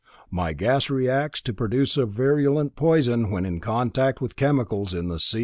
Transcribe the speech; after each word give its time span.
My 0.31 0.51
gas 0.53 0.89
reacts 0.89 1.41
to 1.41 1.53
produce 1.53 1.95
a 1.95 2.07
virulent 2.07 2.75
poison 2.75 3.29
when 3.29 3.45
in 3.45 3.59
contact 3.59 4.19
with 4.19 4.31
the 4.31 4.35
chemicals 4.35 4.95
in 4.95 5.09
the 5.09 5.19
C 5.19 5.37
32L. 5.37 5.39